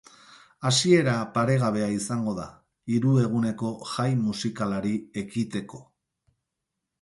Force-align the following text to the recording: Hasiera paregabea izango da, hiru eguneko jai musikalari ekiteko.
Hasiera 0.67 1.11
paregabea 1.35 1.89
izango 1.95 2.33
da, 2.39 2.45
hiru 2.95 3.13
eguneko 3.25 3.75
jai 3.91 4.07
musikalari 4.23 4.95
ekiteko. 5.25 5.83